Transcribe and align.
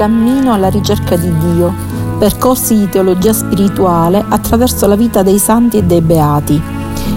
Cammino 0.00 0.54
alla 0.54 0.70
ricerca 0.70 1.14
di 1.14 1.30
Dio, 1.36 1.74
percorsi 2.18 2.74
di 2.74 2.88
teologia 2.88 3.34
spirituale 3.34 4.24
attraverso 4.26 4.86
la 4.86 4.96
vita 4.96 5.22
dei 5.22 5.38
santi 5.38 5.76
e 5.76 5.82
dei 5.82 6.00
beati. 6.00 6.58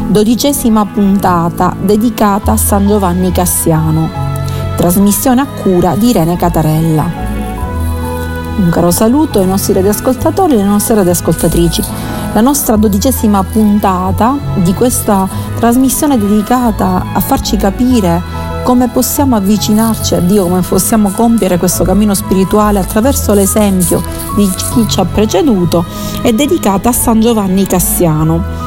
Dodicesima 0.08 0.86
puntata 0.86 1.74
dedicata 1.80 2.52
a 2.52 2.58
San 2.58 2.86
Giovanni 2.86 3.32
Cassiano. 3.32 4.10
Trasmissione 4.76 5.40
a 5.40 5.46
cura 5.46 5.96
di 5.96 6.10
Irene 6.10 6.36
Catarella. 6.36 7.10
Un 8.58 8.70
caro 8.70 8.92
saluto 8.92 9.40
ai 9.40 9.48
nostri 9.48 9.72
radioascoltatori 9.72 10.52
e 10.52 10.56
alle 10.56 10.68
nostre 10.68 10.96
radioascoltatrici. 10.96 11.82
La 12.34 12.42
nostra 12.42 12.76
dodicesima 12.76 13.44
puntata 13.44 14.38
di 14.56 14.74
questa 14.74 15.26
trasmissione 15.56 16.18
dedicata 16.18 17.06
a 17.14 17.20
farci 17.22 17.56
capire 17.56 18.43
come 18.64 18.88
possiamo 18.90 19.36
avvicinarci 19.36 20.16
a 20.16 20.20
Dio, 20.20 20.44
come 20.44 20.62
possiamo 20.62 21.10
compiere 21.10 21.58
questo 21.58 21.84
cammino 21.84 22.14
spirituale 22.14 22.80
attraverso 22.80 23.34
l'esempio 23.34 24.02
di 24.36 24.50
chi 24.50 24.88
ci 24.88 25.00
ha 25.00 25.06
preceduto, 25.06 25.86
è 26.22 26.32
dedicata 26.32 26.90
a 26.90 26.94
San 26.94 27.20
Giovanni 27.20 27.66
Cassiano 27.68 28.64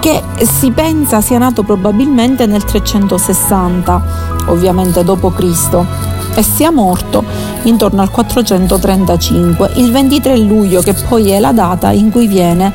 che 0.00 0.22
si 0.46 0.70
pensa 0.70 1.20
sia 1.20 1.36
nato 1.36 1.62
probabilmente 1.62 2.46
nel 2.46 2.64
360, 2.64 4.02
ovviamente 4.46 5.04
dopo 5.04 5.30
Cristo, 5.30 5.86
e 6.34 6.42
sia 6.42 6.70
morto 6.70 7.22
intorno 7.64 8.00
al 8.00 8.10
435, 8.10 9.72
il 9.74 9.92
23 9.92 10.38
luglio, 10.38 10.80
che 10.80 10.94
poi 10.94 11.30
è 11.30 11.38
la 11.38 11.52
data 11.52 11.90
in 11.90 12.10
cui 12.10 12.26
viene 12.26 12.72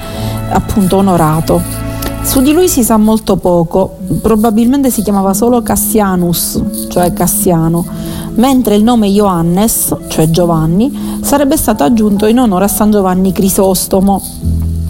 appunto 0.50 0.98
onorato. 0.98 1.85
Su 2.26 2.42
di 2.42 2.52
lui 2.52 2.68
si 2.68 2.84
sa 2.84 2.98
molto 2.98 3.38
poco, 3.38 3.98
probabilmente 4.22 4.90
si 4.90 5.04
chiamava 5.04 5.34
solo 5.34 5.62
Cassianus, 5.62 6.60
cioè 6.90 7.14
Cassiano, 7.14 7.86
mentre 8.34 8.76
il 8.76 8.84
nome 8.84 9.08
Ioannes, 9.08 9.96
cioè 10.08 10.30
Giovanni, 10.30 11.20
sarebbe 11.22 11.56
stato 11.56 11.84
aggiunto 11.84 12.26
in 12.26 12.40
onore 12.40 12.66
a 12.66 12.68
San 12.68 12.92
Giovanni 12.92 13.32
Crisostomo, 13.32 14.22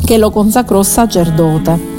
che 0.04 0.18
lo 0.18 0.32
consacrò 0.32 0.82
sacerdote. 0.82 1.94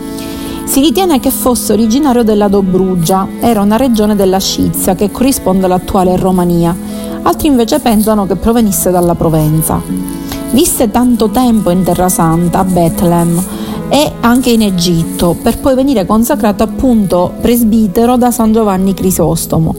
Si 0.64 0.80
ritiene 0.80 1.20
che 1.20 1.30
fosse 1.30 1.74
originario 1.74 2.24
della 2.24 2.48
Dobrugia, 2.48 3.28
era 3.38 3.60
una 3.60 3.76
regione 3.76 4.16
della 4.16 4.40
Scizia 4.40 4.96
che 4.96 5.12
corrisponde 5.12 5.66
all'attuale 5.66 6.16
Romania. 6.16 6.74
Altri 7.22 7.48
invece 7.48 7.78
pensano 7.78 8.26
che 8.26 8.36
provenisse 8.36 8.90
dalla 8.90 9.14
Provenza. 9.14 9.80
Visse 10.50 10.90
tanto 10.90 11.28
tempo 11.28 11.70
in 11.70 11.84
Terra 11.84 12.08
Santa, 12.08 12.60
a 12.60 12.64
Bethlehem, 12.64 13.44
e 13.88 14.12
anche 14.20 14.50
in 14.50 14.62
Egitto, 14.62 15.36
per 15.40 15.58
poi 15.58 15.74
venire 15.74 16.06
consacrato 16.06 16.62
appunto 16.62 17.32
presbitero 17.40 18.16
da 18.16 18.30
San 18.30 18.52
Giovanni 18.52 18.94
Crisostomo. 18.94 19.74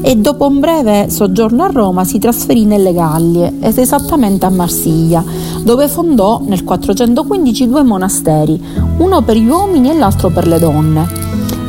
E 0.00 0.16
dopo 0.16 0.46
un 0.46 0.60
breve 0.60 1.08
soggiorno 1.10 1.64
a 1.64 1.70
Roma 1.70 2.04
si 2.04 2.18
trasferì 2.18 2.64
nelle 2.64 2.92
Gallie, 2.92 3.54
esattamente 3.60 4.44
a 4.46 4.50
Marsiglia, 4.50 5.24
dove 5.62 5.88
fondò 5.88 6.42
nel 6.44 6.62
415 6.62 7.68
due 7.68 7.82
monasteri, 7.82 8.62
uno 8.98 9.22
per 9.22 9.36
gli 9.36 9.48
uomini 9.48 9.90
e 9.90 9.94
l'altro 9.94 10.28
per 10.28 10.46
le 10.46 10.58
donne. 10.58 11.08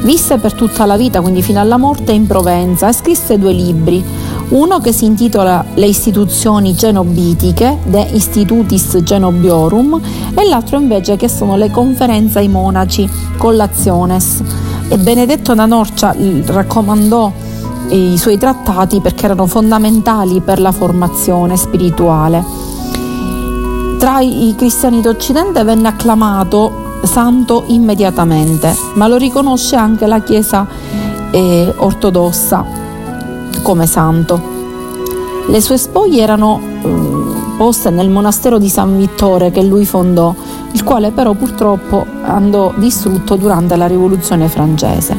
Visse 0.04 0.38
per 0.38 0.54
tutta 0.54 0.86
la 0.86 0.98
vita, 0.98 1.22
quindi 1.22 1.42
fino 1.42 1.60
alla 1.60 1.78
morte, 1.78 2.12
in 2.12 2.28
Provenza 2.28 2.90
e 2.90 2.94
scrisse 2.94 3.40
due 3.40 3.54
libri, 3.54 4.04
uno 4.50 4.80
che 4.80 4.92
si 4.92 5.06
intitola 5.06 5.66
Le 5.74 5.88
istituzioni 5.88 6.78
cenobitiche, 6.78 7.80
De 7.86 8.08
Institutis 8.12 9.00
Cenobiorum, 9.04 10.00
e 10.36 10.48
l'altro 10.48 10.80
invece 10.80 11.16
che 11.16 11.28
sono 11.28 11.56
le 11.56 11.72
conferenze 11.72 12.40
ai 12.40 12.48
monaci, 12.48 13.10
Collationes. 13.38 14.44
E 14.88 14.98
Benedetto 15.00 15.56
da 15.56 15.66
Norcia 15.66 16.16
raccomandò 16.46 17.32
i 17.90 18.18
suoi 18.18 18.38
trattati 18.38 19.02
perché 19.02 19.26
erano 19.26 19.48
fondamentali 19.48 20.42
per 20.42 20.60
la 20.60 20.72
formazione 20.72 21.58
spirituale. 21.58 22.44
Tra 23.98 24.20
i 24.20 24.54
cristiani 24.56 25.02
d'Occidente 25.02 25.64
venne 25.64 25.88
acclamato 25.88 27.00
santo 27.04 27.64
immediatamente, 27.68 28.76
ma 28.94 29.08
lo 29.08 29.18
riconosce 29.18 29.76
anche 29.76 30.06
la 30.06 30.22
Chiesa 30.22 30.68
eh, 31.32 31.74
ortodossa 31.78 32.84
come 33.66 33.88
santo. 33.88 34.40
Le 35.48 35.60
sue 35.60 35.80
spoglie 35.80 36.22
erano 36.22 36.62
eh, 36.62 37.58
poste 37.58 37.90
nel 37.90 38.10
monastero 38.10 38.60
di 38.60 38.70
San 38.70 38.96
Vittore 38.96 39.50
che 39.50 39.64
lui 39.64 39.86
fondò, 39.86 40.36
il 40.72 40.84
quale 40.84 41.10
però 41.10 41.34
purtroppo 41.34 42.06
andò 42.22 42.72
distrutto 42.76 43.36
durante 43.36 43.76
la 43.76 43.88
rivoluzione 43.88 44.50
francese. 44.50 45.18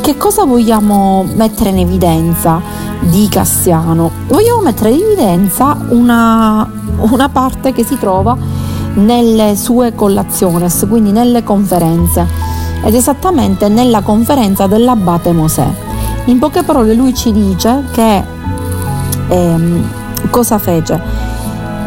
Che 0.00 0.16
cosa 0.16 0.46
vogliamo 0.46 1.26
mettere 1.34 1.68
in 1.68 1.78
evidenza 1.78 2.58
di 3.00 3.28
Cassiano? 3.28 4.10
Vogliamo 4.26 4.62
mettere 4.62 4.88
in 4.88 5.02
evidenza 5.02 5.76
una, 5.90 6.66
una 7.00 7.28
parte 7.28 7.72
che 7.72 7.84
si 7.84 7.98
trova 7.98 8.34
nelle 8.94 9.56
sue 9.56 9.94
collaziones, 9.94 10.86
quindi 10.88 11.12
nelle 11.12 11.44
conferenze, 11.44 12.26
ed 12.82 12.94
esattamente 12.94 13.68
nella 13.68 14.00
conferenza 14.00 14.66
dell'abate 14.66 15.32
Mosè. 15.32 15.86
In 16.26 16.38
poche 16.38 16.62
parole 16.62 16.94
lui 16.94 17.14
ci 17.14 17.32
dice 17.32 17.84
che 17.90 18.22
ehm, 19.28 19.88
cosa 20.30 20.58
fece? 20.58 21.00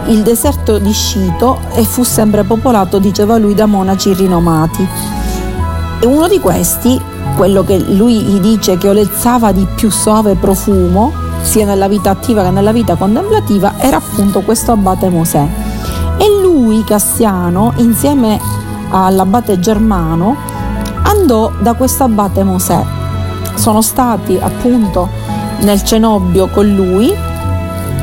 Il 0.08 0.24
deserto 0.24 0.80
di 0.80 0.92
Scito 0.92 1.59
e 1.74 1.84
fu 1.84 2.03
sempre 2.03 2.44
popolato, 2.44 2.97
diceva 2.97 3.38
lui, 3.38 3.53
da 3.53 3.68
monaci 3.68 4.14
rinomati. 4.14 4.88
E 6.00 6.05
uno 6.05 6.28
di 6.28 6.40
questi, 6.40 7.00
quello 7.35 7.64
che 7.64 7.78
lui 7.78 8.20
gli 8.22 8.40
dice 8.40 8.78
che 8.78 8.90
olezzava 8.90 9.52
di 9.52 9.67
più 9.76 9.91
suave 9.91 10.34
profumo, 10.34 11.14
sia 11.41 11.66
nella 11.66 11.88
vita 11.88 12.09
attiva 12.09 12.44
che 12.44 12.50
nella 12.50 12.72
vita 12.72 12.96
contemplativa, 12.96 13.76
era 13.78 13.97
appunto 13.97 14.41
questo 14.41 14.72
abate 14.72 15.09
Mosè. 15.09 15.47
E 16.17 16.41
lui, 16.41 16.84
Cassiano, 16.84 17.73
insieme 17.78 18.40
all'abate 18.90 19.59
Germano, 19.59 20.35
andò 21.03 21.52
da 21.59 21.73
questo 21.73 22.03
abate 22.03 22.44
Mosè 22.44 23.00
sono 23.56 23.82
stati 23.82 24.38
appunto 24.40 25.08
nel 25.62 25.84
cenobio 25.84 26.48
con 26.48 26.68
lui 26.68 27.14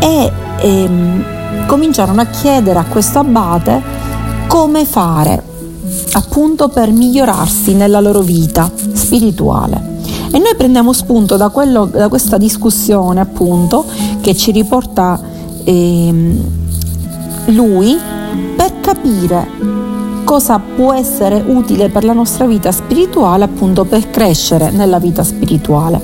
e 0.01 0.33
ehm, 0.61 1.67
cominciarono 1.67 2.21
a 2.21 2.27
chiedere 2.27 2.79
a 2.79 2.85
questo 2.85 3.19
abate 3.19 3.83
come 4.47 4.85
fare 4.85 5.43
appunto 6.13 6.69
per 6.69 6.91
migliorarsi 6.91 7.75
nella 7.75 8.01
loro 8.01 8.21
vita 8.21 8.71
spirituale. 8.93 9.97
E 10.31 10.39
noi 10.39 10.55
prendiamo 10.57 10.93
spunto 10.93 11.37
da, 11.37 11.49
quello, 11.49 11.87
da 11.87 12.09
questa 12.09 12.37
discussione 12.37 13.21
appunto 13.21 13.85
che 14.21 14.35
ci 14.35 14.51
riporta 14.51 15.19
ehm, 15.65 16.41
lui 17.47 17.99
per 18.57 18.81
capire 18.81 19.78
cosa 20.29 20.59
può 20.59 20.93
essere 20.93 21.43
utile 21.43 21.89
per 21.89 22.05
la 22.05 22.13
nostra 22.13 22.45
vita 22.45 22.71
spirituale, 22.71 23.45
appunto 23.45 23.87
per 23.87 24.11
crescere 24.11 24.71
nella 24.71 24.99
vita 24.99 25.25
spirituale. 25.25 25.99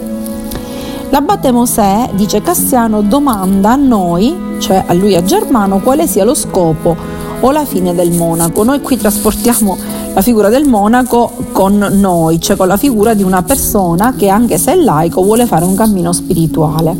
L'abate 1.10 1.52
Mosè, 1.52 2.08
dice 2.14 2.40
Cassiano, 2.40 3.02
domanda 3.02 3.72
a 3.72 3.76
noi, 3.76 4.34
cioè 4.60 4.82
a 4.86 4.94
lui 4.94 5.14
a 5.14 5.22
Germano, 5.22 5.80
quale 5.80 6.06
sia 6.06 6.24
lo 6.24 6.32
scopo 6.32 6.96
o 7.38 7.50
la 7.50 7.66
fine 7.66 7.94
del 7.94 8.12
monaco. 8.12 8.64
Noi 8.64 8.80
qui 8.80 8.96
trasportiamo 8.96 9.76
la 10.14 10.22
figura 10.22 10.48
del 10.48 10.66
monaco 10.66 11.30
con 11.52 11.76
noi, 11.76 12.40
cioè 12.40 12.56
con 12.56 12.68
la 12.68 12.78
figura 12.78 13.12
di 13.12 13.22
una 13.22 13.42
persona 13.42 14.14
che 14.16 14.30
anche 14.30 14.56
se 14.56 14.72
è 14.72 14.76
laico 14.76 15.22
vuole 15.22 15.44
fare 15.44 15.66
un 15.66 15.74
cammino 15.74 16.14
spirituale. 16.14 16.96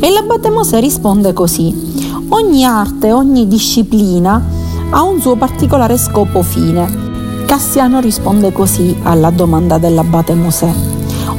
E 0.00 0.10
l'abate 0.10 0.50
Mosè 0.50 0.80
risponde 0.80 1.32
così, 1.32 2.26
ogni 2.28 2.62
arte, 2.62 3.10
ogni 3.10 3.48
disciplina 3.48 4.57
ha 4.90 5.02
un 5.02 5.20
suo 5.20 5.36
particolare 5.36 5.98
scopo 5.98 6.42
fine. 6.42 7.06
Cassiano 7.46 8.00
risponde 8.00 8.52
così 8.52 8.96
alla 9.02 9.30
domanda 9.30 9.78
dell'abate 9.78 10.34
Mosè. 10.34 10.72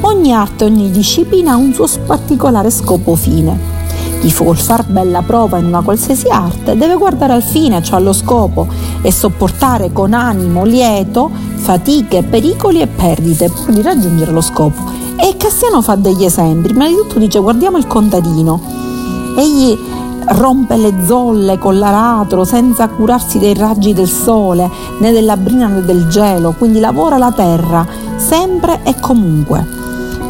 Ogni 0.02 0.32
arte, 0.32 0.64
ogni 0.64 0.90
disciplina 0.90 1.52
ha 1.52 1.56
un 1.56 1.72
suo 1.72 1.86
particolare 2.06 2.70
scopo 2.70 3.14
fine. 3.16 3.78
Chi 4.20 4.32
vuol 4.36 4.56
far 4.56 4.84
bella 4.84 5.22
prova 5.22 5.58
in 5.58 5.66
una 5.66 5.80
qualsiasi 5.80 6.28
arte 6.28 6.76
deve 6.76 6.96
guardare 6.96 7.32
al 7.32 7.42
fine, 7.42 7.82
cioè 7.82 7.98
allo 7.98 8.12
scopo, 8.12 8.66
e 9.02 9.10
sopportare 9.10 9.92
con 9.92 10.12
animo 10.12 10.64
lieto 10.64 11.30
fatiche, 11.54 12.22
pericoli 12.22 12.80
e 12.80 12.86
perdite 12.86 13.50
pur 13.50 13.72
di 13.72 13.82
raggiungere 13.82 14.30
lo 14.30 14.40
scopo. 14.40 14.82
E 15.16 15.36
Cassiano 15.36 15.82
fa 15.82 15.96
degli 15.96 16.24
esempi. 16.24 16.68
Prima 16.68 16.86
di 16.86 16.94
tutto 16.94 17.18
dice 17.18 17.40
guardiamo 17.40 17.78
il 17.78 17.86
contadino. 17.86 18.60
Egli 19.36 19.78
rompe 20.30 20.76
le 20.76 20.94
zolle 21.04 21.58
con 21.58 21.78
l'aratro 21.78 22.44
senza 22.44 22.88
curarsi 22.88 23.38
dei 23.38 23.54
raggi 23.54 23.92
del 23.92 24.08
sole 24.08 24.70
né 25.00 25.12
della 25.12 25.36
brina 25.36 25.66
né 25.66 25.82
del 25.82 26.08
gelo, 26.08 26.54
quindi 26.56 26.78
lavora 26.78 27.18
la 27.18 27.32
terra 27.32 27.86
sempre 28.16 28.80
e 28.82 28.94
comunque. 29.00 29.78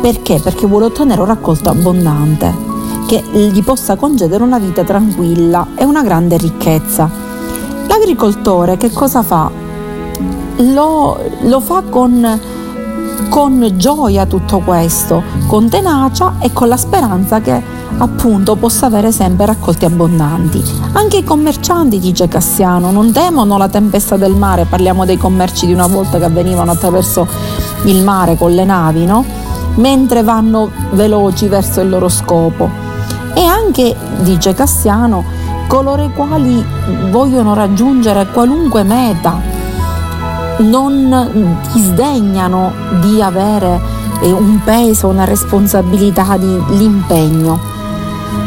Perché? 0.00 0.40
Perché 0.40 0.66
vuole 0.66 0.86
ottenere 0.86 1.20
un 1.20 1.26
raccolto 1.26 1.68
abbondante 1.68 2.68
che 3.06 3.22
gli 3.32 3.62
possa 3.62 3.96
concedere 3.96 4.42
una 4.42 4.58
vita 4.58 4.84
tranquilla 4.84 5.68
e 5.74 5.84
una 5.84 6.02
grande 6.02 6.36
ricchezza. 6.38 7.10
L'agricoltore 7.86 8.76
che 8.76 8.90
cosa 8.92 9.22
fa? 9.22 9.50
Lo, 10.58 11.18
lo 11.42 11.60
fa 11.60 11.82
con, 11.82 12.40
con 13.28 13.72
gioia 13.74 14.26
tutto 14.26 14.60
questo, 14.60 15.22
con 15.46 15.68
tenacia 15.68 16.34
e 16.38 16.52
con 16.52 16.68
la 16.68 16.76
speranza 16.76 17.40
che 17.40 17.79
appunto 17.98 18.56
possa 18.56 18.86
avere 18.86 19.12
sempre 19.12 19.46
raccolti 19.46 19.84
abbondanti. 19.84 20.62
Anche 20.92 21.18
i 21.18 21.24
commercianti, 21.24 21.98
dice 21.98 22.28
Cassiano, 22.28 22.90
non 22.90 23.12
temono 23.12 23.56
la 23.56 23.68
tempesta 23.68 24.16
del 24.16 24.34
mare, 24.34 24.64
parliamo 24.64 25.04
dei 25.04 25.16
commerci 25.16 25.66
di 25.66 25.72
una 25.72 25.86
volta 25.86 26.18
che 26.18 26.24
avvenivano 26.24 26.70
attraverso 26.70 27.26
il 27.84 28.02
mare 28.02 28.36
con 28.36 28.52
le 28.52 28.64
navi, 28.64 29.04
no? 29.04 29.24
Mentre 29.76 30.22
vanno 30.22 30.70
veloci 30.92 31.46
verso 31.46 31.80
il 31.80 31.88
loro 31.88 32.08
scopo. 32.08 32.68
E 33.34 33.44
anche, 33.44 33.94
dice 34.22 34.54
Cassiano, 34.54 35.22
coloro 35.66 36.04
i 36.04 36.12
quali 36.12 36.64
vogliono 37.10 37.54
raggiungere 37.54 38.26
qualunque 38.32 38.82
meta 38.82 39.58
non 40.58 41.58
disdegnano 41.72 42.72
di 43.00 43.22
avere 43.22 43.80
eh, 44.20 44.30
un 44.30 44.60
peso, 44.62 45.08
una 45.08 45.24
responsabilità 45.24 46.36
di 46.36 46.60
l'impegno 46.76 47.69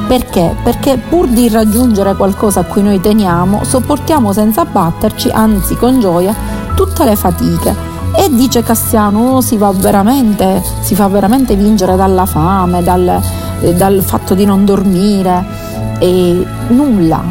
perché? 0.07 0.55
Perché 0.63 0.97
pur 0.97 1.27
di 1.27 1.49
raggiungere 1.49 2.15
qualcosa 2.15 2.61
a 2.61 2.63
cui 2.63 2.81
noi 2.81 2.99
teniamo, 2.99 3.63
sopportiamo 3.63 4.33
senza 4.33 4.65
batterci, 4.65 5.29
anzi 5.29 5.75
con 5.75 5.99
gioia, 5.99 6.33
tutte 6.75 7.03
le 7.05 7.15
fatiche. 7.15 7.91
E 8.15 8.29
dice 8.29 8.61
Cassiano, 8.61 9.19
uno 9.21 9.41
si, 9.41 9.57
si 10.81 10.95
fa 10.95 11.07
veramente 11.07 11.55
vincere 11.55 11.95
dalla 11.95 12.25
fame, 12.25 12.83
dal, 12.83 13.21
dal 13.75 14.01
fatto 14.01 14.35
di 14.35 14.45
non 14.45 14.65
dormire, 14.65 15.63
e 15.99 16.45
nulla. 16.67 17.23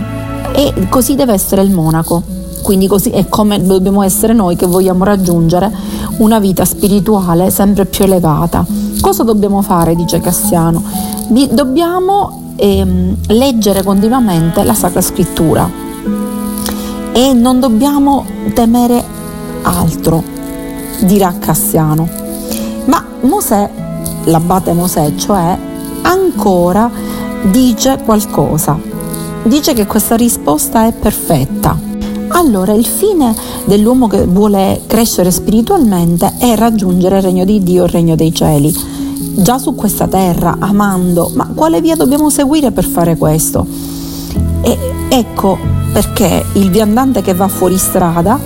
E 0.53 0.89
così 0.89 1.15
deve 1.15 1.35
essere 1.35 1.63
il 1.63 1.71
monaco. 1.71 2.23
Quindi 2.63 2.87
così 2.87 3.11
è 3.11 3.29
come 3.29 3.65
dobbiamo 3.65 4.03
essere 4.03 4.33
noi 4.33 4.57
che 4.57 4.67
vogliamo 4.67 5.05
raggiungere 5.05 5.71
una 6.19 6.39
vita 6.39 6.65
spirituale 6.65 7.51
sempre 7.51 7.87
più 7.87 8.05
elevata. 8.05 8.65
Cosa 9.01 9.25
dobbiamo 9.25 9.63
fare, 9.63 9.95
dice 9.97 10.21
Cassiano? 10.21 10.83
Dobbiamo 11.51 12.42
ehm, 12.57 13.17
leggere 13.29 13.83
continuamente 13.83 14.63
la 14.63 14.75
Sacra 14.75 15.01
Scrittura 15.01 15.69
e 17.13 17.33
non 17.35 17.61
dobbiamo 17.61 18.25
temere 18.55 19.05
altro, 19.63 20.23
dirà 21.01 21.35
Cassiano. 21.39 22.09
Ma 22.87 23.05
Mosè, 23.21 23.71
l'abate 24.25 24.73
Mosè, 24.73 25.15
cioè, 25.17 25.57
ancora 26.03 26.91
dice 27.43 27.99
qualcosa. 28.05 28.79
Dice 29.45 29.75
che 29.75 29.87
questa 29.87 30.17
risposta 30.17 30.87
è 30.87 30.93
perfetta. 30.93 31.91
Allora 32.29 32.73
il 32.73 32.87
fine 32.87 33.35
dell'uomo 33.67 34.07
che 34.07 34.25
vuole 34.25 34.81
crescere 34.87 35.31
spiritualmente 35.31 36.33
è 36.39 36.57
raggiungere 36.57 37.19
il 37.19 37.23
regno 37.23 37.45
di 37.45 37.63
Dio, 37.63 37.85
il 37.85 37.91
regno 37.91 38.15
dei 38.15 38.33
cieli 38.33 38.92
già 39.35 39.59
su 39.59 39.75
questa 39.75 40.07
terra, 40.07 40.57
amando, 40.59 41.31
ma 41.35 41.49
quale 41.55 41.81
via 41.81 41.97
dobbiamo 41.97 42.31
seguire 42.31 42.71
per 42.71 42.85
fare 42.85 43.17
questo? 43.17 43.67
E 44.63 44.79
ecco 45.09 45.59
perché 45.93 46.45
il 46.55 46.71
viandante 46.71 47.23
che 47.23 47.35
va 47.35 47.49
fuori 47.49 47.77
strada 47.77 48.39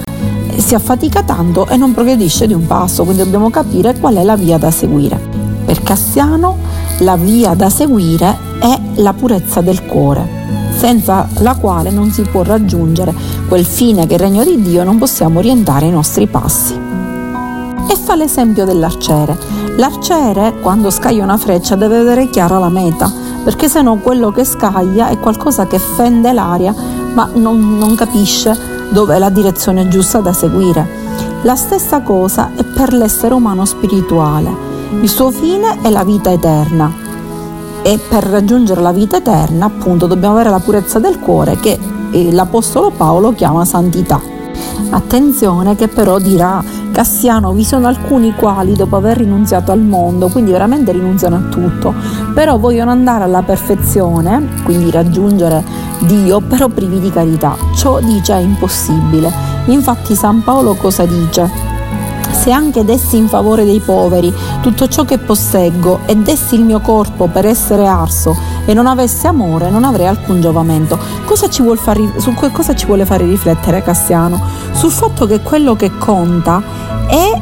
si 0.57 0.75
affatica 0.75 1.23
tanto 1.23 1.67
e 1.69 1.77
non 1.77 1.93
progredisce 1.93 2.47
di 2.47 2.55
un 2.55 2.67
passo, 2.67 3.05
quindi 3.05 3.23
dobbiamo 3.23 3.51
capire 3.51 3.99
qual 3.99 4.17
è 4.17 4.25
la 4.25 4.37
via 4.37 4.59
da 4.59 4.71
seguire. 4.71 5.21
Per 5.65 5.83
Cassiano 5.83 6.57
la 7.01 7.17
via 7.17 7.55
da 7.55 7.69
seguire 7.69 8.39
è 8.59 8.81
la 8.97 9.13
purezza 9.13 9.61
del 9.61 9.85
cuore, 9.85 10.27
senza 10.77 11.29
la 11.39 11.55
quale 11.55 11.91
non 11.91 12.11
si 12.11 12.23
può 12.23 12.43
raggiungere 12.43 13.15
quel 13.49 13.65
fine 13.65 14.07
che 14.07 14.15
il 14.15 14.21
regno 14.21 14.45
di 14.45 14.61
Dio 14.63 14.85
non 14.85 14.99
possiamo 14.99 15.41
orientare 15.41 15.87
i 15.87 15.91
nostri 15.91 16.27
passi 16.27 16.86
e 17.89 17.97
fa 17.97 18.15
l'esempio 18.15 18.65
dell'arciere. 18.65 19.37
L'arciere 19.77 20.55
quando 20.61 20.91
scaglia 20.91 21.23
una 21.23 21.37
freccia 21.37 21.77
deve 21.77 21.99
vedere 21.99 22.31
chiara 22.31 22.59
la 22.59 22.69
meta, 22.69 23.13
perché 23.45 23.69
se 23.69 23.83
no 23.83 23.97
quello 23.97 24.31
che 24.33 24.45
scaglia 24.45 25.09
è 25.09 25.19
qualcosa 25.19 25.67
che 25.67 25.79
fende 25.79 26.33
l'aria 26.33 26.75
ma 27.15 27.31
non, 27.35 27.79
non 27.79 27.95
capisce 27.95 28.75
dove 28.91 29.17
è 29.17 29.19
la 29.19 29.31
direzione 29.31 29.89
giusta 29.89 30.21
da 30.21 30.33
seguire. 30.33 31.05
La 31.43 31.55
stessa 31.55 32.01
cosa 32.01 32.51
è 32.55 32.65
per 32.65 32.93
l'essere 32.93 33.35
umano 33.35 33.65
spirituale. 33.65 34.75
Il 35.01 35.09
suo 35.09 35.31
fine 35.31 35.81
è 35.83 35.91
la 35.91 36.05
vita 36.05 36.31
eterna 36.31 36.93
e 37.83 37.99
per 37.99 38.25
raggiungere 38.25 38.81
la 38.81 38.93
vita 38.93 39.19
eterna 39.19 39.67
appunto 39.67 40.07
dobbiamo 40.07 40.35
avere 40.35 40.51
la 40.51 40.59
purezza 40.59 40.99
del 40.99 41.21
cuore 41.21 41.57
che 41.59 41.79
eh, 42.11 42.33
l'Apostolo 42.33 42.91
Paolo 42.91 43.33
chiama 43.33 43.65
santità. 43.65 44.21
Attenzione 44.91 45.77
che 45.77 45.89
però 45.89 46.19
dirà 46.19 46.63
Cassiano, 46.97 47.53
vi 47.53 47.63
sono 47.63 47.89
alcuni 47.89 48.33
quali 48.35 48.73
dopo 48.73 48.97
aver 48.97 49.19
rinunziato 49.19 49.71
al 49.71 49.83
mondo, 49.83 50.29
quindi 50.29 50.51
veramente 50.51 50.93
rinunziano 50.93 51.37
a 51.37 51.41
tutto, 51.51 51.93
però 52.33 52.57
vogliono 52.57 52.91
andare 52.91 53.23
alla 53.23 53.43
perfezione, 53.43 54.63
quindi 54.65 54.91
raggiungere 54.91 55.63
Dio, 56.07 56.41
però 56.41 56.69
privi 56.69 56.99
di 56.99 57.11
carità. 57.11 57.55
Ciò 57.75 58.01
dice 58.01 58.33
è 58.33 58.39
impossibile. 58.39 59.31
Infatti 59.67 60.15
San 60.15 60.43
Paolo 60.43 60.75
cosa 60.75 61.05
dice? 61.05 61.76
Se 62.47 62.53
anche 62.53 62.85
dessi 62.85 63.17
in 63.17 63.27
favore 63.27 63.65
dei 63.65 63.81
poveri 63.81 64.33
tutto 64.61 64.87
ciò 64.87 65.05
che 65.05 65.19
posseggo 65.19 66.03
e 66.07 66.15
dessi 66.15 66.55
il 66.55 66.63
mio 66.63 66.79
corpo 66.79 67.27
per 67.27 67.45
essere 67.45 67.89
arso 67.89 68.37
e 68.65 68.73
non 68.73 68.87
avessi 68.87 69.27
amore, 69.27 69.69
non 69.69 69.83
avrei 69.83 70.07
alcun 70.07 70.41
giovamento. 70.41 70.97
Cosa 71.25 71.49
far, 71.75 72.01
su 72.19 72.35
cosa 72.35 72.77
ci 72.77 72.87
vuole 72.87 73.05
fare 73.05 73.25
riflettere 73.25 73.83
Cassiano? 73.83 74.41
Sul 74.71 74.93
fatto 74.93 75.27
che 75.27 75.41
quello 75.41 75.75
che 75.75 75.91
conta 75.99 76.63
è 77.09 77.33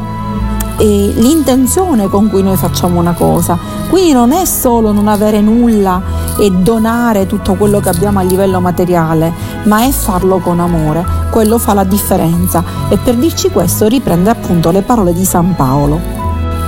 eh, 0.79 1.13
l'intenzione 1.17 2.09
con 2.09 2.31
cui 2.31 2.43
noi 2.43 2.57
facciamo 2.57 2.99
una 2.99 3.13
cosa. 3.13 3.59
Quindi 3.91 4.13
non 4.13 4.33
è 4.33 4.47
solo 4.47 4.91
non 4.93 5.07
avere 5.07 5.43
nulla 5.43 6.01
e 6.39 6.51
donare 6.51 7.27
tutto 7.27 7.55
quello 7.55 7.81
che 7.81 7.89
abbiamo 7.89 8.19
a 8.19 8.23
livello 8.23 8.61
materiale, 8.61 9.33
ma 9.65 9.85
è 9.85 9.91
farlo 9.91 10.39
con 10.39 10.61
amore. 10.61 11.05
Quello 11.31 11.59
fa 11.59 11.75
la 11.75 11.85
differenza 11.85 12.65
e 12.89 12.97
per 12.97 13.17
dirci 13.17 13.51
questo 13.51 13.87
riprende 13.87 14.31
appunto 14.31 14.71
le 14.71 14.83
parole 14.83 15.13
di 15.13 15.25
San 15.25 15.55
Paolo. 15.55 16.01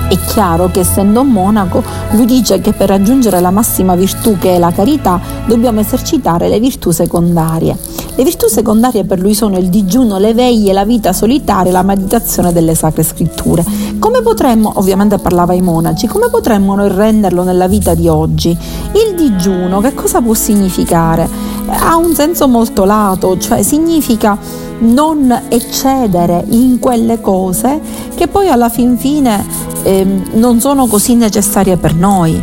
È 0.08 0.16
chiaro 0.26 0.70
che 0.70 0.80
essendo 0.80 1.22
un 1.22 1.28
monaco, 1.28 1.82
lui 2.12 2.26
dice 2.26 2.60
che 2.60 2.72
per 2.72 2.88
raggiungere 2.88 3.40
la 3.40 3.50
massima 3.50 3.96
virtù 3.96 4.38
che 4.38 4.54
è 4.54 4.58
la 4.58 4.70
carità, 4.70 5.20
dobbiamo 5.46 5.80
esercitare 5.80 6.48
le 6.48 6.60
virtù 6.60 6.92
secondarie. 6.92 7.95
Le 8.18 8.24
virtù 8.24 8.46
secondarie 8.46 9.04
per 9.04 9.20
lui 9.20 9.34
sono 9.34 9.58
il 9.58 9.68
digiuno, 9.68 10.16
le 10.16 10.32
veglie, 10.32 10.72
la 10.72 10.86
vita 10.86 11.12
solitaria, 11.12 11.70
la 11.70 11.82
meditazione 11.82 12.50
delle 12.50 12.74
sacre 12.74 13.02
scritture. 13.02 13.62
Come 13.98 14.22
potremmo, 14.22 14.72
ovviamente 14.76 15.18
parlava 15.18 15.52
ai 15.52 15.60
monaci, 15.60 16.06
come 16.06 16.30
potremmo 16.30 16.74
noi 16.74 16.88
renderlo 16.88 17.42
nella 17.42 17.68
vita 17.68 17.92
di 17.94 18.08
oggi? 18.08 18.56
Il 18.92 19.14
digiuno 19.14 19.82
che 19.82 19.92
cosa 19.92 20.22
può 20.22 20.32
significare? 20.32 21.28
Ha 21.68 21.94
un 21.96 22.14
senso 22.14 22.48
molto 22.48 22.86
lato, 22.86 23.36
cioè 23.36 23.62
significa 23.62 24.38
non 24.78 25.42
eccedere 25.48 26.42
in 26.48 26.78
quelle 26.78 27.20
cose 27.20 27.78
che 28.14 28.28
poi 28.28 28.48
alla 28.48 28.70
fin 28.70 28.96
fine 28.96 29.44
eh, 29.82 30.06
non 30.32 30.58
sono 30.60 30.86
così 30.86 31.16
necessarie 31.16 31.76
per 31.76 31.94
noi. 31.94 32.42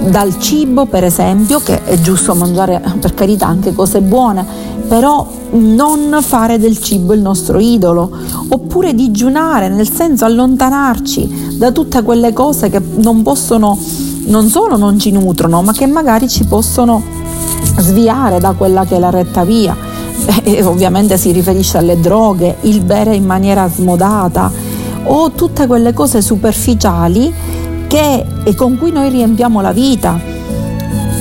Dal 0.00 0.38
cibo, 0.38 0.86
per 0.86 1.04
esempio, 1.04 1.60
che 1.60 1.84
è 1.84 2.00
giusto 2.00 2.34
mangiare 2.34 2.80
per 2.98 3.14
carità 3.14 3.46
anche 3.46 3.74
cose 3.74 4.00
buone, 4.00 4.44
però 4.88 5.26
non 5.50 6.18
fare 6.22 6.58
del 6.58 6.78
cibo 6.78 7.12
il 7.12 7.20
nostro 7.20 7.58
idolo, 7.58 8.10
oppure 8.48 8.94
digiunare, 8.94 9.68
nel 9.68 9.90
senso 9.90 10.24
allontanarci 10.24 11.56
da 11.58 11.72
tutte 11.72 12.02
quelle 12.02 12.32
cose 12.32 12.70
che 12.70 12.80
non 12.96 13.22
possono, 13.22 13.78
non 14.26 14.48
solo 14.48 14.76
non 14.76 14.98
ci 14.98 15.10
nutrono, 15.10 15.62
ma 15.62 15.72
che 15.72 15.86
magari 15.86 16.28
ci 16.28 16.44
possono 16.44 17.02
sviare 17.78 18.38
da 18.40 18.52
quella 18.52 18.84
che 18.84 18.96
è 18.96 18.98
la 18.98 19.10
retta 19.10 19.44
via. 19.44 19.76
E 20.42 20.62
ovviamente 20.62 21.16
si 21.16 21.32
riferisce 21.32 21.78
alle 21.78 22.00
droghe, 22.00 22.56
il 22.62 22.82
bere 22.82 23.14
in 23.14 23.24
maniera 23.24 23.68
smodata 23.68 24.50
o 25.04 25.30
tutte 25.30 25.66
quelle 25.66 25.92
cose 25.94 26.20
superficiali 26.20 27.32
che, 27.88 28.24
con 28.54 28.78
cui 28.78 28.92
noi 28.92 29.08
riempiamo 29.08 29.60
la 29.60 29.72
vita. 29.72 30.36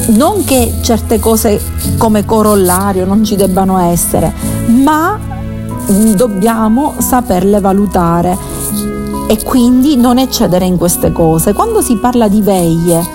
non 0.10 0.46
che 0.46 0.76
certe 0.82 1.20
cose 1.20 1.60
come 1.98 2.24
corollario 2.24 3.06
non 3.06 3.24
ci 3.26 3.36
debbano 3.36 3.78
essere, 3.78 4.34
ma 4.68 5.20
dobbiamo 6.16 6.94
saperle 6.98 7.60
valutare 7.60 8.38
e 9.28 9.44
quindi 9.44 9.98
non 9.98 10.18
eccedere 10.18 10.66
in 10.66 10.78
queste 10.78 11.12
cose. 11.12 11.54
Quando 11.54 11.82
si 11.82 11.98
parla 11.98 12.28
di 12.28 12.42
veglie, 12.42 13.06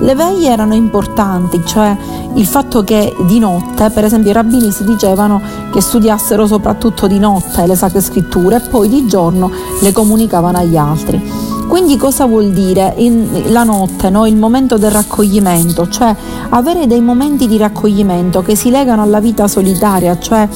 le 0.00 0.14
veglie 0.14 0.50
erano 0.50 0.74
importanti, 0.74 1.60
cioè 1.64 1.96
il 2.34 2.46
fatto 2.46 2.84
che 2.84 3.16
di 3.26 3.40
notte, 3.40 3.90
per 3.90 4.04
esempio 4.04 4.30
i 4.30 4.34
rabbini 4.34 4.70
si 4.70 4.84
dicevano 4.84 5.40
che 5.72 5.80
studiassero 5.80 6.46
soprattutto 6.46 7.08
di 7.08 7.18
notte 7.18 7.66
le 7.66 7.74
sacre 7.74 8.00
scritture 8.00 8.56
e 8.56 8.60
poi 8.60 8.88
di 8.88 9.08
giorno 9.08 9.50
le 9.80 9.92
comunicavano 9.92 10.58
agli 10.58 10.76
altri. 10.76 11.56
Quindi 11.68 11.98
cosa 11.98 12.24
vuol 12.24 12.50
dire 12.50 12.94
in, 12.96 13.52
la 13.52 13.62
notte, 13.62 14.08
no? 14.08 14.26
il 14.26 14.36
momento 14.36 14.78
del 14.78 14.90
raccoglimento, 14.90 15.86
cioè 15.88 16.16
avere 16.48 16.86
dei 16.86 17.02
momenti 17.02 17.46
di 17.46 17.58
raccoglimento 17.58 18.42
che 18.42 18.56
si 18.56 18.70
legano 18.70 19.02
alla 19.02 19.20
vita 19.20 19.46
solitaria, 19.46 20.18
cioè 20.18 20.48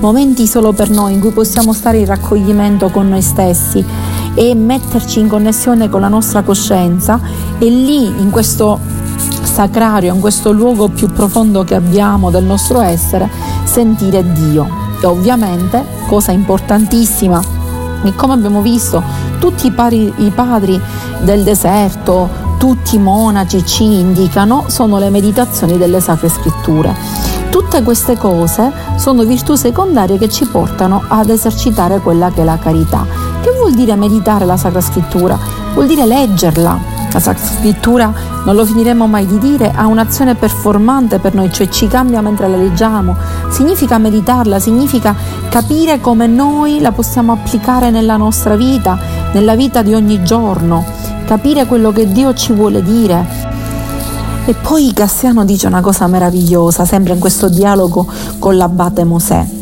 momenti 0.00 0.46
solo 0.46 0.72
per 0.72 0.90
noi 0.90 1.14
in 1.14 1.20
cui 1.20 1.30
possiamo 1.30 1.72
stare 1.72 1.98
in 1.98 2.06
raccoglimento 2.06 2.90
con 2.90 3.08
noi 3.08 3.22
stessi 3.22 3.82
e 4.34 4.54
metterci 4.54 5.20
in 5.20 5.28
connessione 5.28 5.88
con 5.88 6.02
la 6.02 6.08
nostra 6.08 6.42
coscienza 6.42 7.18
e 7.58 7.68
lì 7.70 8.04
in 8.04 8.30
questo 8.30 8.78
sacrario, 9.42 10.14
in 10.14 10.20
questo 10.20 10.52
luogo 10.52 10.88
più 10.88 11.10
profondo 11.10 11.64
che 11.64 11.74
abbiamo 11.76 12.30
del 12.30 12.44
nostro 12.44 12.80
essere, 12.80 13.28
sentire 13.64 14.22
Dio. 14.32 14.68
E 15.00 15.06
ovviamente, 15.06 15.84
cosa 16.06 16.30
importantissima, 16.30 17.57
e 18.02 18.14
come 18.14 18.34
abbiamo 18.34 18.62
visto, 18.62 19.02
tutti 19.38 19.66
i, 19.66 19.70
pari, 19.70 20.12
i 20.16 20.30
padri 20.30 20.80
del 21.20 21.42
deserto, 21.42 22.46
tutti 22.58 22.96
i 22.96 22.98
monaci 22.98 23.64
ci 23.64 23.84
indicano, 23.84 24.64
sono 24.68 24.98
le 24.98 25.10
meditazioni 25.10 25.78
delle 25.78 26.00
sacre 26.00 26.28
scritture. 26.28 26.94
Tutte 27.50 27.82
queste 27.82 28.16
cose 28.16 28.72
sono 28.96 29.24
virtù 29.24 29.54
secondarie 29.54 30.18
che 30.18 30.28
ci 30.28 30.46
portano 30.46 31.02
ad 31.08 31.30
esercitare 31.30 32.00
quella 32.00 32.30
che 32.30 32.42
è 32.42 32.44
la 32.44 32.58
carità. 32.58 33.06
Che 33.40 33.50
vuol 33.56 33.74
dire 33.74 33.94
meditare 33.94 34.44
la 34.44 34.56
Sacra 34.56 34.80
Scrittura? 34.80 35.38
Vuol 35.72 35.86
dire 35.86 36.04
leggerla, 36.04 36.78
la 37.10 37.20
Scrittura, 37.20 38.12
non 38.44 38.54
lo 38.54 38.64
finiremo 38.64 39.06
mai 39.06 39.26
di 39.26 39.38
dire, 39.38 39.72
ha 39.74 39.86
un'azione 39.86 40.34
performante 40.34 41.18
per 41.18 41.34
noi, 41.34 41.52
cioè 41.52 41.68
ci 41.68 41.88
cambia 41.88 42.20
mentre 42.20 42.48
la 42.48 42.56
leggiamo. 42.56 43.16
Significa 43.50 43.98
meditarla, 43.98 44.58
significa 44.58 45.14
capire 45.48 46.00
come 46.00 46.26
noi 46.26 46.80
la 46.80 46.92
possiamo 46.92 47.32
applicare 47.32 47.90
nella 47.90 48.16
nostra 48.16 48.56
vita, 48.56 48.98
nella 49.32 49.56
vita 49.56 49.82
di 49.82 49.94
ogni 49.94 50.22
giorno, 50.22 50.84
capire 51.26 51.66
quello 51.66 51.92
che 51.92 52.10
Dio 52.10 52.34
ci 52.34 52.52
vuole 52.52 52.82
dire. 52.82 53.26
E 54.44 54.54
poi 54.54 54.92
Cassiano 54.94 55.44
dice 55.44 55.66
una 55.66 55.80
cosa 55.80 56.06
meravigliosa, 56.06 56.84
sempre 56.84 57.14
in 57.14 57.18
questo 57.18 57.48
dialogo 57.48 58.06
con 58.38 58.56
l'abate 58.56 59.04
Mosè. 59.04 59.57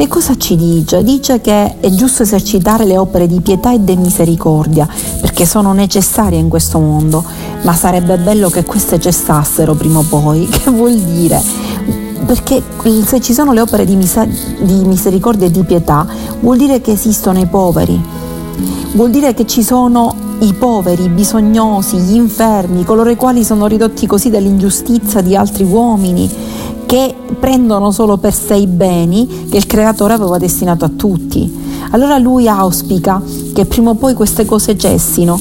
Che 0.00 0.08
cosa 0.08 0.34
ci 0.34 0.56
dice? 0.56 1.04
Dice 1.04 1.42
che 1.42 1.78
è 1.78 1.90
giusto 1.90 2.22
esercitare 2.22 2.86
le 2.86 2.96
opere 2.96 3.26
di 3.26 3.42
pietà 3.42 3.74
e 3.74 3.84
di 3.84 3.96
misericordia, 3.96 4.88
perché 5.20 5.44
sono 5.44 5.74
necessarie 5.74 6.38
in 6.38 6.48
questo 6.48 6.78
mondo, 6.78 7.22
ma 7.64 7.74
sarebbe 7.74 8.16
bello 8.16 8.48
che 8.48 8.64
queste 8.64 8.98
cessassero 8.98 9.74
prima 9.74 9.98
o 9.98 10.04
poi. 10.08 10.48
Che 10.48 10.70
vuol 10.70 10.98
dire? 10.98 11.38
Perché 12.24 12.62
se 13.04 13.20
ci 13.20 13.34
sono 13.34 13.52
le 13.52 13.60
opere 13.60 13.84
di, 13.84 13.94
misericordia 13.94 15.48
e 15.48 15.50
di 15.50 15.64
pietà, 15.64 16.06
vuol 16.40 16.56
dire 16.56 16.80
che 16.80 16.92
esistono 16.92 17.38
i 17.38 17.46
poveri, 17.46 18.02
vuol 18.92 19.10
dire 19.10 19.34
che 19.34 19.46
ci 19.46 19.62
sono 19.62 20.14
i 20.38 20.54
poveri, 20.54 21.04
i 21.04 21.08
bisognosi, 21.10 21.98
gli 21.98 22.14
infermi, 22.14 22.84
coloro 22.84 23.10
i 23.10 23.16
quali 23.16 23.44
sono 23.44 23.66
ridotti 23.66 24.06
così 24.06 24.30
dall'ingiustizia 24.30 25.20
di 25.20 25.36
altri 25.36 25.64
uomini 25.64 26.49
che 26.90 27.14
prendono 27.38 27.92
solo 27.92 28.16
per 28.16 28.34
sé 28.34 28.56
i 28.56 28.66
beni 28.66 29.46
che 29.48 29.58
il 29.58 29.66
creatore 29.66 30.14
aveva 30.14 30.38
destinato 30.38 30.84
a 30.84 30.88
tutti. 30.88 31.48
Allora 31.92 32.18
lui 32.18 32.48
auspica 32.48 33.22
che 33.54 33.64
prima 33.64 33.90
o 33.90 33.94
poi 33.94 34.12
queste 34.12 34.44
cose 34.44 34.76
cessino, 34.76 35.40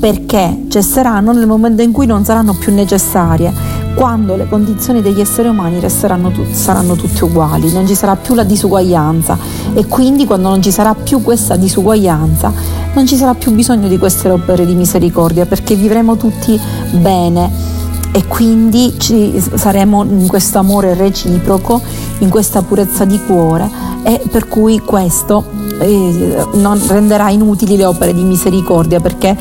perché 0.00 0.64
cesseranno 0.66 1.30
nel 1.30 1.46
momento 1.46 1.82
in 1.82 1.92
cui 1.92 2.06
non 2.06 2.24
saranno 2.24 2.52
più 2.54 2.74
necessarie, 2.74 3.52
quando 3.94 4.34
le 4.34 4.48
condizioni 4.48 5.00
degli 5.00 5.20
esseri 5.20 5.46
umani 5.46 5.78
tu- 5.78 6.46
saranno 6.50 6.96
tutte 6.96 7.24
uguali, 7.24 7.72
non 7.72 7.86
ci 7.86 7.94
sarà 7.94 8.16
più 8.16 8.34
la 8.34 8.42
disuguaglianza 8.42 9.38
e 9.74 9.86
quindi 9.86 10.24
quando 10.24 10.48
non 10.48 10.60
ci 10.60 10.72
sarà 10.72 10.96
più 10.96 11.22
questa 11.22 11.54
disuguaglianza 11.54 12.52
non 12.94 13.06
ci 13.06 13.14
sarà 13.14 13.34
più 13.34 13.52
bisogno 13.52 13.86
di 13.86 13.98
queste 13.98 14.28
opere 14.30 14.66
di 14.66 14.74
misericordia 14.74 15.46
perché 15.46 15.76
vivremo 15.76 16.16
tutti 16.16 16.58
bene 16.90 17.77
e 18.12 18.26
quindi 18.26 18.96
saremo 18.98 20.04
in 20.04 20.26
questo 20.26 20.58
amore 20.58 20.94
reciproco, 20.94 21.80
in 22.18 22.30
questa 22.30 22.62
purezza 22.62 23.04
di 23.04 23.20
cuore 23.20 23.70
e 24.02 24.22
per 24.30 24.48
cui 24.48 24.80
questo 24.80 25.44
eh, 25.78 26.46
non 26.54 26.80
renderà 26.86 27.30
inutili 27.30 27.76
le 27.76 27.84
opere 27.84 28.14
di 28.14 28.22
misericordia 28.22 29.00
perché 29.00 29.36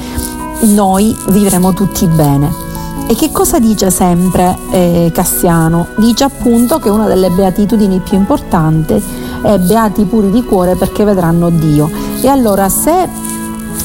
noi 0.62 1.16
vivremo 1.30 1.74
tutti 1.74 2.06
bene. 2.08 2.66
E 3.10 3.16
che 3.16 3.32
cosa 3.32 3.58
dice 3.58 3.90
sempre 3.90 4.58
eh, 4.72 5.12
Cassiano? 5.14 5.88
Dice 5.96 6.26
appunto 6.26 6.78
che 6.80 6.90
una 6.90 7.08
delle 7.08 7.30
beatitudini 7.30 8.00
più 8.00 8.18
importanti 8.18 9.02
è 9.42 9.58
beati 9.60 10.04
puri 10.04 10.30
di 10.30 10.44
cuore 10.44 10.76
perché 10.76 11.06
vedranno 11.06 11.50
Dio. 11.50 11.90
E 12.22 12.28
allora 12.28 12.68
se 12.68 13.08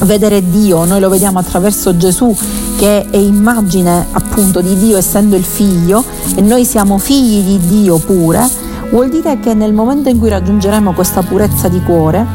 vedere 0.01 0.51
Dio 0.51 0.85
noi 0.85 0.99
lo 0.99 1.09
vediamo 1.09 1.39
attraverso 1.39 1.97
Gesù 1.97 2.35
che 2.83 3.09
è 3.09 3.17
immagine 3.17 4.09
appunto 4.11 4.61
di 4.61 4.77
Dio 4.77 4.97
essendo 4.97 5.37
il 5.37 5.45
figlio 5.45 6.05
e 6.35 6.41
noi 6.41 6.65
siamo 6.65 6.99
figli 6.99 7.57
di 7.57 7.65
Dio 7.65 7.99
pure, 7.99 8.45
vuol 8.91 9.09
dire 9.09 9.39
che 9.39 9.55
nel 9.55 9.73
momento 9.73 10.09
in 10.09 10.19
cui 10.19 10.29
raggiungeremo 10.29 10.93
questa 10.93 11.23
purezza 11.23 11.69
di 11.69 11.81
cuore, 11.81 12.27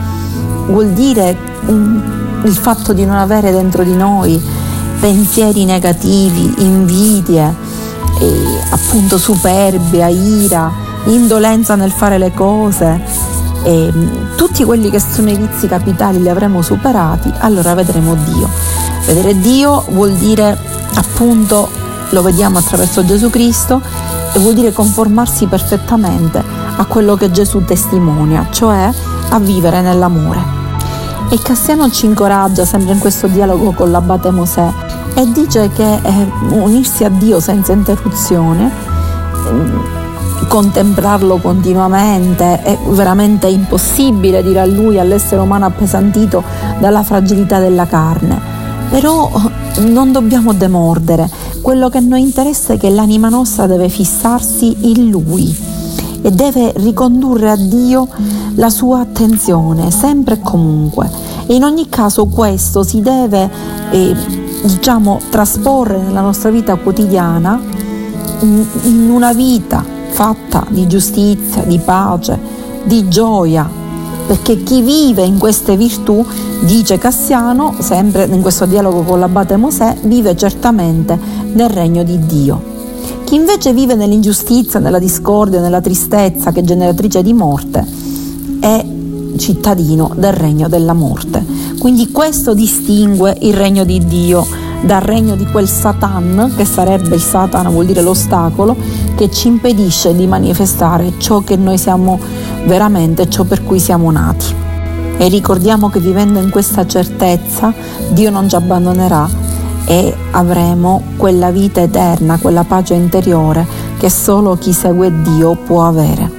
vuol 0.67 0.91
dire 0.91 1.35
um, 1.65 2.01
il 2.45 2.53
fatto 2.53 2.93
di 2.93 3.03
non 3.03 3.17
avere 3.17 3.51
dentro 3.51 3.83
di 3.83 3.93
noi 3.93 4.41
pensieri 5.01 5.65
negativi, 5.65 6.53
invidie, 6.59 7.53
appunto 8.69 9.17
superbia, 9.17 10.07
ira, 10.07 10.71
indolenza 11.07 11.75
nel 11.75 11.91
fare 11.91 12.17
le 12.17 12.31
cose, 12.33 13.01
e 13.63 13.91
tutti 14.37 14.63
quelli 14.63 14.89
che 14.89 15.01
sono 15.01 15.29
i 15.29 15.35
vizi 15.35 15.67
capitali 15.67 16.21
li 16.21 16.29
avremo 16.29 16.61
superati, 16.61 17.29
allora 17.39 17.73
vedremo 17.73 18.15
Dio. 18.15 18.86
Vedere 19.07 19.39
Dio 19.39 19.85
vuol 19.91 20.11
dire 20.15 20.57
appunto, 20.95 21.69
lo 22.09 22.21
vediamo 22.21 22.57
attraverso 22.57 23.05
Gesù 23.05 23.29
Cristo, 23.29 23.81
e 24.33 24.39
vuol 24.39 24.53
dire 24.53 24.73
conformarsi 24.73 25.45
perfettamente 25.45 26.43
a 26.75 26.83
quello 26.85 27.15
che 27.15 27.31
Gesù 27.31 27.63
testimonia, 27.63 28.47
cioè 28.51 28.89
a 29.29 29.39
vivere 29.39 29.79
nell'amore. 29.79 30.43
E 31.29 31.39
Cassiano 31.41 31.89
ci 31.89 32.05
incoraggia 32.05 32.65
sempre 32.65 32.93
in 32.93 32.99
questo 32.99 33.27
dialogo 33.27 33.71
con 33.71 33.91
l'abate 33.91 34.29
Mosè 34.29 34.69
e 35.13 35.31
dice 35.31 35.69
che 35.73 35.99
eh, 36.03 36.31
unirsi 36.49 37.05
a 37.05 37.09
Dio 37.09 37.39
senza 37.39 37.71
interruzione, 37.71 38.69
eh, 38.69 40.47
contemplarlo 40.47 41.37
continuamente, 41.37 42.61
è 42.61 42.77
veramente 42.89 43.47
impossibile, 43.47 44.43
dire 44.43 44.59
a 44.59 44.65
lui, 44.65 44.99
all'essere 44.99 45.39
umano 45.39 45.65
appesantito 45.65 46.43
dalla 46.79 47.03
fragilità 47.03 47.59
della 47.59 47.87
carne. 47.87 48.56
Però 48.89 49.29
non 49.85 50.11
dobbiamo 50.11 50.53
demordere, 50.53 51.29
quello 51.61 51.89
che 51.89 51.97
a 51.97 52.01
noi 52.01 52.21
interessa 52.21 52.73
è 52.73 52.77
che 52.77 52.89
l'anima 52.89 53.29
nostra 53.29 53.67
deve 53.67 53.89
fissarsi 53.89 54.75
in 54.91 55.09
Lui 55.09 55.55
e 56.21 56.31
deve 56.31 56.73
ricondurre 56.77 57.51
a 57.51 57.55
Dio 57.55 58.07
la 58.55 58.69
sua 58.69 59.01
attenzione 59.01 59.91
sempre 59.91 60.35
e 60.35 60.41
comunque. 60.41 61.09
E 61.45 61.55
in 61.55 61.63
ogni 61.63 61.89
caso 61.89 62.25
questo 62.25 62.83
si 62.83 63.01
deve 63.01 63.49
eh, 63.91 64.15
diciamo, 64.63 65.19
trasporre 65.29 65.99
nella 65.99 66.21
nostra 66.21 66.49
vita 66.49 66.75
quotidiana 66.75 67.59
in 68.39 69.09
una 69.09 69.33
vita 69.33 69.83
fatta 70.09 70.65
di 70.69 70.87
giustizia, 70.87 71.63
di 71.63 71.79
pace, 71.79 72.39
di 72.83 73.07
gioia, 73.07 73.69
perché 74.27 74.61
chi 74.61 74.81
vive 74.81 75.23
in 75.23 75.37
queste 75.37 75.77
virtù, 75.77 76.23
dice 76.61 76.97
Cassiano, 76.97 77.75
sempre 77.79 78.25
in 78.25 78.41
questo 78.41 78.65
dialogo 78.65 79.03
con 79.03 79.19
l'abate 79.19 79.55
Mosè, 79.55 79.95
vive 80.03 80.35
certamente 80.35 81.17
nel 81.53 81.69
regno 81.69 82.03
di 82.03 82.19
Dio. 82.25 82.75
Chi 83.23 83.35
invece 83.35 83.73
vive 83.73 83.95
nell'ingiustizia, 83.95 84.79
nella 84.79 84.99
discordia, 84.99 85.61
nella 85.61 85.81
tristezza 85.81 86.51
che 86.51 86.59
è 86.59 86.63
generatrice 86.63 87.23
di 87.23 87.33
morte, 87.33 87.85
è 88.59 88.85
cittadino 89.37 90.11
del 90.15 90.33
regno 90.33 90.67
della 90.67 90.93
morte. 90.93 91.43
Quindi 91.79 92.11
questo 92.11 92.53
distingue 92.53 93.37
il 93.41 93.53
regno 93.53 93.85
di 93.85 94.05
Dio 94.05 94.45
dal 94.81 95.01
regno 95.01 95.35
di 95.35 95.45
quel 95.45 95.67
Satan, 95.67 96.53
che 96.55 96.65
sarebbe 96.65 97.15
il 97.15 97.21
Satana, 97.21 97.69
vuol 97.69 97.85
dire 97.85 98.01
l'ostacolo, 98.01 98.75
che 99.15 99.31
ci 99.31 99.47
impedisce 99.47 100.15
di 100.15 100.27
manifestare 100.27 101.13
ciò 101.17 101.39
che 101.39 101.55
noi 101.55 101.77
siamo 101.77 102.19
veramente, 102.67 103.29
ciò 103.29 103.43
per 103.43 103.63
cui 103.63 103.79
siamo 103.79 104.11
nati. 104.11 104.53
E 105.17 105.27
ricordiamo 105.29 105.89
che 105.89 105.99
vivendo 105.99 106.37
in 106.37 106.51
questa 106.51 106.85
certezza 106.85 107.73
Dio 108.09 108.29
non 108.29 108.47
ci 108.47 108.55
abbandonerà 108.55 109.27
e 109.85 110.15
avremo 110.31 111.01
quella 111.17 111.49
vita 111.49 111.81
eterna, 111.81 112.37
quella 112.37 112.65
pace 112.65 112.93
interiore 112.93 113.65
che 113.97 114.11
solo 114.11 114.55
chi 114.57 114.73
segue 114.73 115.21
Dio 115.23 115.55
può 115.55 115.87
avere. 115.87 116.29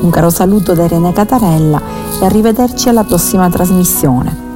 Un 0.00 0.10
caro 0.10 0.28
saluto 0.28 0.74
da 0.74 0.84
Irene 0.84 1.12
Catarella 1.12 1.80
e 2.20 2.24
arrivederci 2.24 2.88
alla 2.88 3.04
prossima 3.04 3.48
trasmissione. 3.48 4.47